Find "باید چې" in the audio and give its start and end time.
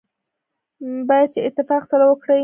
1.09-1.39